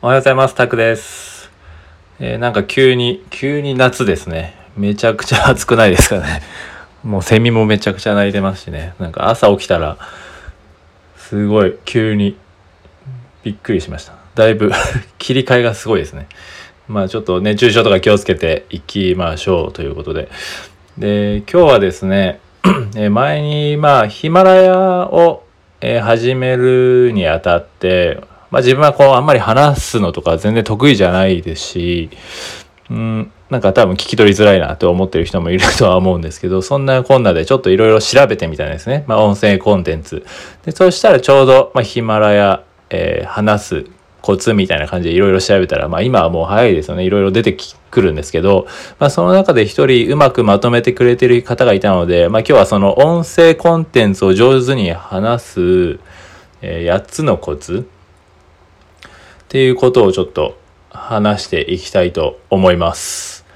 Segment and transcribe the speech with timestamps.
[0.00, 0.54] おはようございます。
[0.54, 1.50] タクです。
[2.20, 4.54] えーなんか急に、急に夏ですね。
[4.76, 6.40] めちゃくちゃ暑くないですかね。
[7.02, 8.94] もうセミもめちゃくちゃ鳴いてますしね。
[9.00, 9.98] なんか朝起きたら、
[11.16, 12.36] すごい急に
[13.42, 14.12] びっくりしました。
[14.36, 14.70] だいぶ
[15.18, 16.28] 切り替えがすごいですね。
[16.86, 20.28] まあちょっと熱中症とか気をつけていきましょうということで。
[20.96, 22.38] で、今日はですね、
[22.94, 25.42] え前にまあヒマラヤを、
[25.80, 28.20] え始めるにあたって、
[28.50, 32.10] まあ自分はこうあんまり話すのとか全然得意じゃないですし、
[32.90, 39.04] うん、なんか多分聞き取りづらいなと思ってる人もいるとは思うんですけど、そんなこんなでちょっといろいろ調べてみたんですね。
[39.06, 40.24] まあ音声コンテンツ。
[40.64, 43.84] で、そしたらちょうど、まあヒマラヤ、えー話す
[44.20, 47.04] コツみたいな感じでいろいろ調べたら、まあ今はもう早いですよね。
[47.04, 47.56] いろいろ出て
[47.90, 48.66] くるんですけど、
[48.98, 56.00] まあその中で一人うまくまとめてくれてる方がいたので、まあ今日はその音声コンテンツを上手に話す、
[56.60, 57.88] え8つのコツ
[59.48, 60.58] っていうことをちょっと
[60.90, 63.46] 話していきたいと思います。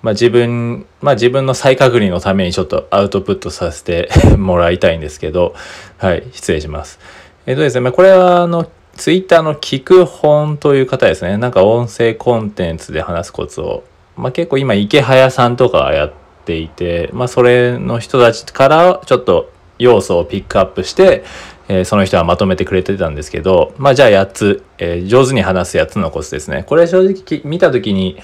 [0.00, 5.54] まあ自分、まあ自分の再確認のためにちょっとアウトプットさせて もらいたいんですけど、
[5.98, 6.98] はい、失礼します。
[7.44, 11.36] えっとですね、まあこれはあの、ツイッターの聞く本という方ですね。
[11.36, 13.84] なんか音声コンテンツで話すコツを、
[14.16, 16.12] まあ結構今池早さんとかやっ
[16.46, 21.24] ていて、まあそれの人たちからちょっと要素をピックアップして、
[21.72, 26.64] えーその人はまとめてくれてたんですけど、まあじゃあ8つ、えー上手に話す8つのコツですね。
[26.66, 28.18] これ正直見た時に、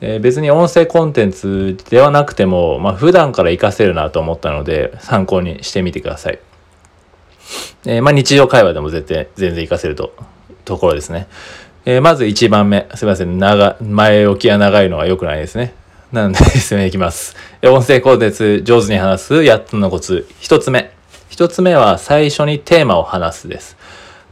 [0.00, 6.40] えー別に音声コンテンツではなくても、まあ普段から活かせるなと思ったので参考にしてみてください。
[7.86, 10.12] えまあ日常会話でも絶対全然活かせると
[10.64, 11.28] ところですね。
[11.84, 12.88] えまず1番目。
[12.94, 13.38] すいません。
[13.38, 15.74] 長、前置きが長いのは良くないですね。
[16.12, 17.36] なので 説明いきます。
[17.64, 20.26] 音声コンテンツ上手に話す8つのコツ。
[20.40, 20.91] 1つ目。
[21.32, 23.78] 1つ目は最初にテーマを話すです。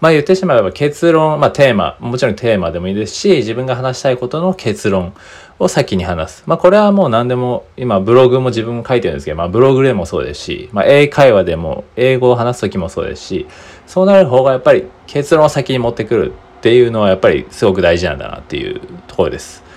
[0.01, 5.15] まあ言ってしまえば結論、まあテーマ、もちろんテーマでもいいですし、自分が話したいことの結論
[5.59, 6.43] を先に話す。
[6.45, 13.47] まあこれはもう何でも、今ブログも自分も書いてるんですけど、まあブログでもそうですし、まあ英会話でも英語を話す時もそうですし、
[13.87, 19.70] そうなる方がやっぱり結論を先に持ってくるっていうのはやっぱりすごく大事なんだなっていうところです。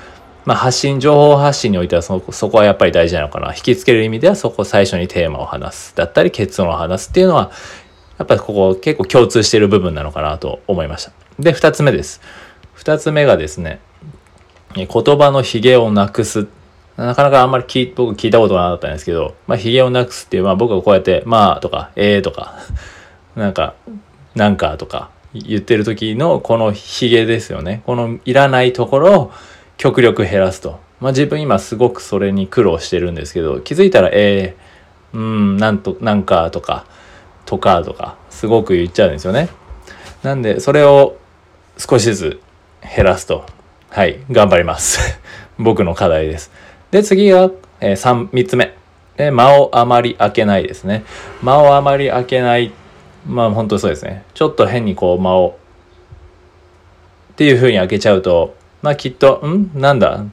[0.45, 3.53] まあ発信、情報発信においてはそこそこはやっぱり大事なのかな。
[3.53, 5.95] 引きつける意味ではそこ最初にテーマを話す。
[5.95, 7.51] だったり結論を話すっていうのは、
[8.17, 11.11] やっぱりここ結構共通している部分なのかなと思いました。
[11.39, 12.21] で、二つ目です。
[12.73, 13.79] 二つ目がですね、
[14.75, 16.47] 言葉のヒゲをなくす。
[16.97, 22.55] なかなかあんまり聞い僕聞いたことがなかったんですけど、まあ、ヒゲをなくすっていう、まあ僕はこうやって、まあとか、えーとか、
[23.35, 23.73] なんか、
[24.35, 27.81] なんかとか言ってる時のこのヒゲですよね。
[27.85, 29.31] このいらないところを
[29.78, 30.79] 極力減らすと。
[31.00, 36.85] まあ自分今すごくそれに苦労してるんですけど、気づいたら、えー、うん、なんと、なんかとか、
[37.45, 39.50] とかとか、すごく言っちゃうんですよね。
[40.23, 41.17] なんで、それを
[41.78, 42.41] 少しずつ
[42.95, 43.45] 減らすと。
[43.89, 45.19] はい、頑張ります。
[45.59, 46.51] 僕の課題です。
[46.91, 48.73] で、次が、えー、3、3つ目。
[49.17, 51.03] で、間をあまり開けないですね。
[51.41, 52.72] 間をあまり開けない。
[53.28, 54.23] まあ本当そうですね。
[54.33, 55.57] ちょっと変にこう間を
[57.33, 59.71] っていう風に開けちゃうと、まあきっと、ん？
[59.73, 60.21] なんだ？
[60.21, 60.25] っ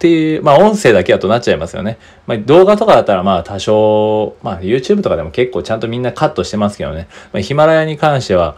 [0.00, 1.98] ていう、まあ音声だけだとなっちゃいますよね。
[2.26, 7.06] まあ動画とかだったらまあ多少、まあ YouTube とかでも結構ちゃんとみんなカットしてますけどね。
[7.32, 8.56] まあヒマラヤに関しては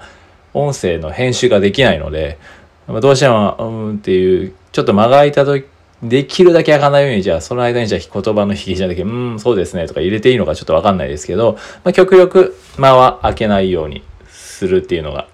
[0.54, 2.38] 音声の編集ができないので、
[2.86, 5.66] まあ、どうしても、うんっていう、ちょっと間が空いた時、
[6.02, 15.28] できるだけ開かないように、じゃあその間にじゃあ言葉の引きじゃだけ、うん、そうですねとか入れていいのかちょっとわかんないですけど、まあ極力間は開けないようにするっていうのが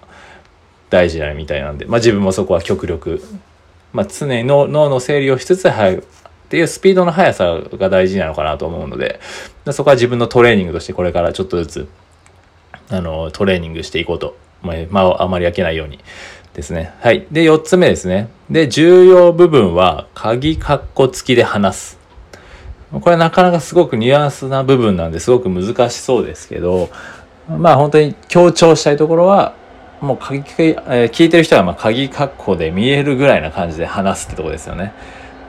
[0.89, 3.21] 大事なみたいなんで、まあ自分もそこは極力、
[3.93, 6.03] まあ常に脳の整理をしつつ早く、っ
[6.49, 9.19] ていうスピードの速さが大事なのかなと思うので、
[9.71, 11.89] そこは自分のトレーニングとしてこれからちょっとずつ、
[12.89, 14.35] あの、トレーニングしていこうと。
[14.61, 15.99] まあ間をあまり開けないように
[16.53, 16.93] ですね。
[16.99, 17.27] はい。
[17.31, 18.29] で、4つ目ですね。
[18.49, 21.99] で、重要部分は、鍵カッコ付きで話す。
[22.91, 26.89] これはなかなかすごくニュアンスな部分なんですごく難しそうですけど、
[27.47, 29.53] まあ本当に強調したいところは、
[30.01, 34.93] もう鍵、えー聞いてる人はまあ鍵括弧で見えるぐらいな感じで話すってとこですよね。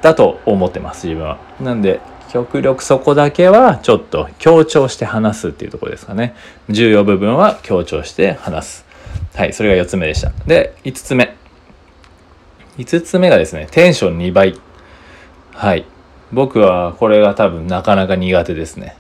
[0.03, 1.39] だと思ってます、自分は。
[1.61, 2.01] なんで、
[2.33, 6.35] 極力そこだけはちょっと強調して話すっていうところですかね。
[6.69, 8.85] 重要部分は強調して話す。
[9.35, 10.33] はい、それが4つ目でした。
[10.47, 11.35] で、5つ目。
[12.79, 14.55] 5つ目がですね、テンション2倍。
[15.55, 15.85] はい。
[16.33, 18.97] 僕はこれが多分なかなか苦手ですね。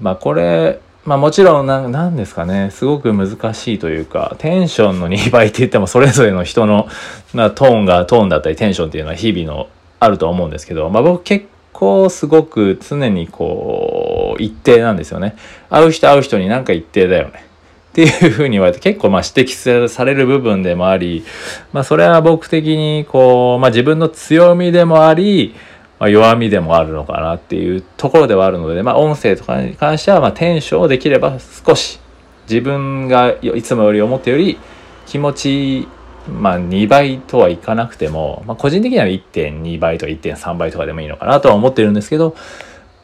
[0.00, 6.88] まあこれ、まあもちろんな、なんですかね、すごく難しいというか、テンションの2倍って言ってもそれぞれの人の、
[7.32, 9.68] まあ、トーンが、トーンだったりテンションっていうのは日々の
[9.98, 15.36] あると思うんですけど、まあ僕結構すごく常にこう、一定なんですよね。
[15.70, 17.44] 会う人会う人になんか一定だよね。
[17.90, 21.24] っていうふうに言われて結構まあ指摘される部分でもあり、
[21.72, 25.54] まあそれは僕的にこう、まあ自分の強みでもあり、
[26.00, 32.00] ま、弱みでもあるのかなっていうところではあるので、まあ音声とかに関してはまテンションをできれば少し
[32.48, 34.58] 自分がいつもより思ったより
[35.06, 35.88] 気持ち
[36.28, 42.34] まあ2倍とはいかなくても、まあ個人的には1.2倍とか1.3倍とかでもいいのかなとは思ってるんですけど、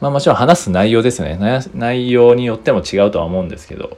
[0.01, 1.37] まあもちろん話す内容ですね。
[1.73, 3.97] 内容によっても違うとは思うんですけど、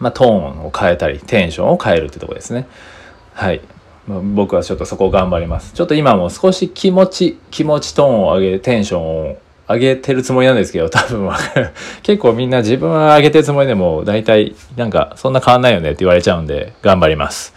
[0.00, 2.66] まあ、トーンを変えたりテンションを変えるってとこですね
[3.34, 3.60] はい、
[4.08, 5.72] 僕はちょっとそこを頑張ります。
[5.72, 9.36] ちょっと今も少し気持ち気持ちトーンを上げテンションを
[9.68, 11.30] 上げてるつもりなんですけど 多分
[12.02, 17.54] 結構みんな自分は上げてるつもりでも大体なんかそんな変わんないよねって言われちゃうんで頑張ります。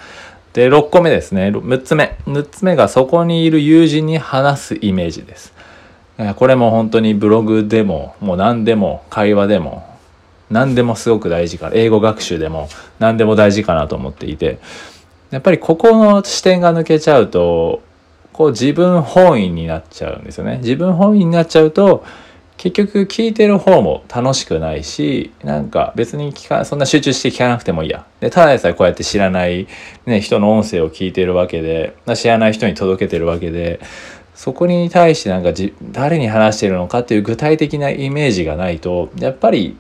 [0.54, 1.48] で6個目ですね。
[1.48, 2.16] 6つ目。
[2.28, 5.54] 6つ目がそこにいる友人に話すイメージです。
[6.36, 9.84] これも本当にブログでももう何でも会話でも
[10.52, 12.70] 何でもすごく大事から英語学習でも
[13.00, 14.60] 何でも大事かなと思っていて。
[15.34, 17.82] やっぱりここの視点が抜けちゃうと
[18.32, 20.60] こう自分本位になっちゃうんですよね。
[20.60, 22.06] 自分本位になっちゃうと
[22.58, 28.06] 結局聞いてる方も楽しくないしなんか別に聞かそんな集中して聞かなくてもいいや。
[28.20, 29.68] でただでさえこうやって知らない、
[30.06, 33.80] ね、人の音声を聞いてるわけで知らない人に届けてるわけで
[34.36, 39.78] そこに対してなんかじ誰に話してるのかっていう具体的なイメージがないとやっぱり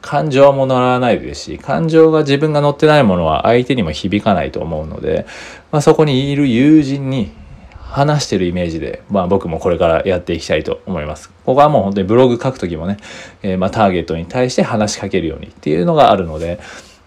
[0.00, 5.26] 感情も乗らないですし感情が自分が乗ってないものは相手にも響かないと思うので、
[5.72, 7.32] まあ、そこにいる友人に
[7.80, 11.30] 話してるイメージで、まあ、僕もこれからやっていきたいと思います。
[11.46, 12.98] ここはもう本当にブログ書く時もね、
[13.42, 16.60] えー、まあターゲットに対して話しかけるようにっていうのがあるので、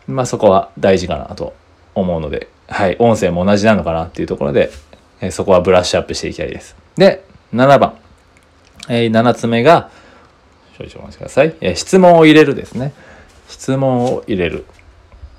[0.07, 1.53] まあ、そこは大事かなと
[1.93, 4.71] 思うので、はい、音声も同じなのかなっていうところで、
[5.21, 6.75] えー、そこはブラッシュアップしていきたいです。
[6.95, 7.93] で、7番。
[8.87, 9.91] えー、7つ目が、
[10.87, 11.55] 少々お待ちください。
[11.59, 12.93] えー、質問を入れるですね。
[13.49, 14.65] 質問を入れる。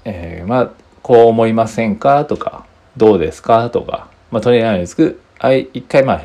[0.05, 0.71] えー、まあ、
[1.03, 2.67] こう思いませんかとか、
[2.97, 5.21] どうですかとか、まあ、とりあえず、
[5.73, 6.23] 一回まあ、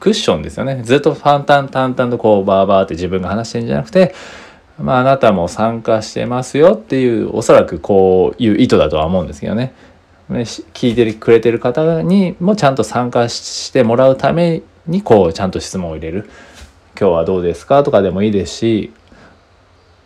[0.00, 0.82] クッションですよね。
[0.84, 4.14] ずっと淡々淡々とこうバーバーって自分が話してるんじゃなくて、
[4.78, 9.72] まあ、あなたも参加してますよっていう、おそらくこういう意図だとは思うんですけどね。
[10.30, 16.30] 聞いてくれてる方にもちゃんと参加してもらうために、こう、ちゃんと質問を入れる。
[16.98, 18.92] 今日はどうですかとかでもいいですし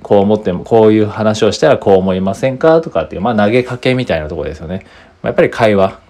[0.03, 4.87] こう思ってもこういう話をしたらこう思いませんかとかっていうまあ投げかけみたいなとこですよね。
[5.23, 6.01] やっぱり会話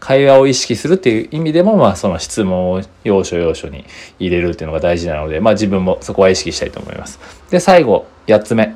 [0.00, 3.84] 会話を意識するっていう意味でもまあその質問を要所要所に
[4.18, 7.18] 入れるっていうのが大事なのでまあ自分もそこは意識したいと思います。
[7.50, 8.74] で最後8つ目。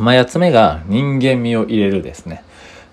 [0.00, 2.42] まあ8つ目が人間味を入れるですね。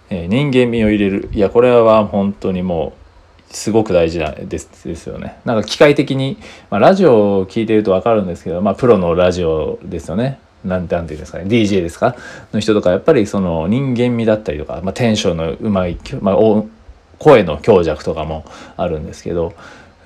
[0.10, 1.30] えー、人間味を入れる。
[1.32, 3.01] いやこれは本当にもう
[3.52, 5.38] すごく大事なですですよね。
[5.46, 6.38] なんか機械的に、
[6.70, 10.40] まあ、ラジオを聞いてると分かるんですけど、まあ、プロのラジオですよね。
[10.64, 12.16] なんてなんていうんですかね DJ ですか？
[12.54, 16.36] の人とかやっぱりその人間味だったりとか、まあ、テンションのうまい、まあ、
[17.18, 18.46] 声の強弱とかも
[18.78, 19.54] あるんですけど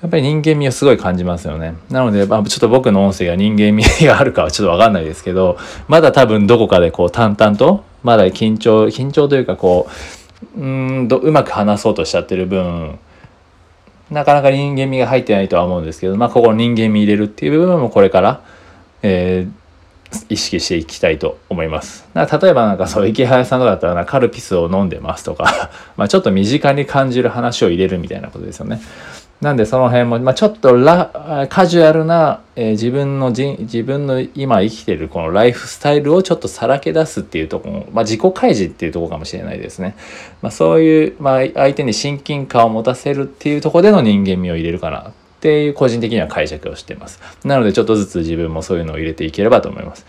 [0.02, 1.74] やっぱり人間味をすごい感じますよね。
[1.90, 5.58] なので、まあ、ちょっと僕の音声が人間味があるかはちょっとわかんないですけど、
[5.88, 9.88] まだ多分どこかでこう淡々と、まだ緊張、緊張というかこ
[10.54, 12.98] う、うんうまく話そうとしちゃってる分、
[14.10, 18.42] なかなか人間味が入ってないとは思うんですけど、まあ、ここ人間味入れるっていう部分もこれから、
[19.02, 22.06] えー、意識していきたいと思います。
[22.14, 28.80] 例えばなんかそう、池原さんとかだったらカルピスを飲んでますとか まあちょっと身近に感じる話を入れるみたいなことですよね。
[29.40, 39.94] なんでその辺も、まあ、ちょっとラカジュアルな、えー、自分の人自分の今生きてるこのライフスタイルをちょっとさらけ出すっていうところまあ、自己開示っていうとこかもしれないですね。
[40.40, 47.20] まあ、そういう、まあ、相手に親近感を持たせるっていうとこでの人間味を入れるかなっていう個人的には解釈をしています。
[47.44, 50.06] なのでちょっとずつ自分もそういうのを入れていければと思います。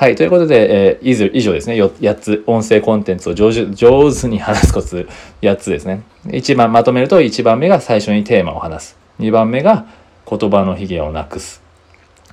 [0.00, 0.14] はい。
[0.14, 1.74] ということで、えー、以上ですね。
[1.74, 5.08] 8つ、音声コンテンツを上手上手に話すコツ、
[5.42, 6.02] 8つですね。
[6.26, 8.96] 1番、まとめると1番目が最初にテーマを話す。
[9.18, 9.86] 2番目が
[10.24, 11.60] 言葉の卑下をなくす。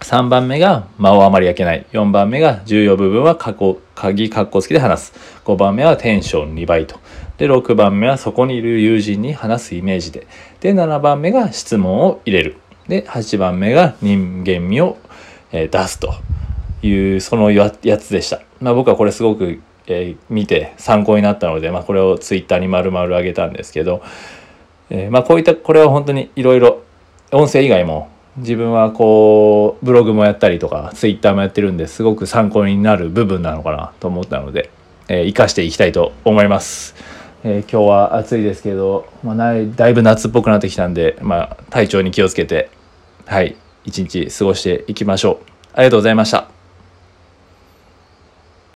[0.01, 1.88] 3番目が間をあまり開けない。
[1.91, 5.13] 4番目が重要部分は過去鍵括弧付きで話す。
[5.43, 7.00] 5番目はテンション2倍と。
[7.39, 10.27] で、6番目はそこにいる友人に話すイメージで。
[10.60, 12.57] で、7番目が質問を入れる。
[12.88, 14.98] で、8番目が人間味を、
[15.51, 16.13] え出すと。
[16.85, 18.41] いうそのやつでした。
[18.59, 24.01] まあ、僕はこれすごく、えー、見て参考になったので、まあ、これをツイッターに丸々上げたんですけど、
[24.89, 26.83] えー、まあ、こういったこれは本当にいろいろ
[27.31, 34.69] 音声以外も自分はこうブログもやったりとかツイッターもやってるんですごく参考になる部分なのかなと思ったので、
[35.07, 36.95] えー、生かしていきたいと思います。
[37.43, 42.69] えー、今日は暑いですけど、まあ、だいぶ夏っぽくなってきたんで、まあ、体調に気をつけて
[43.25, 45.37] はい一日過ごしていきましょう。
[45.73, 46.54] ありがとうございました。